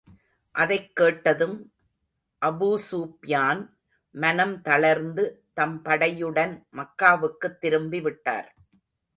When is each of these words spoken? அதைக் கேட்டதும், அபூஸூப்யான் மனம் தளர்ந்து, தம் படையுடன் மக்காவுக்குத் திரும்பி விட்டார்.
அதைக் 0.51 0.95
கேட்டதும், 0.95 1.73
அபூஸூப்யான் 2.45 3.69
மனம் 4.11 4.61
தளர்ந்து, 4.61 5.45
தம் 5.53 5.81
படையுடன் 5.85 6.63
மக்காவுக்குத் 6.71 7.57
திரும்பி 7.57 8.01
விட்டார். 8.01 8.55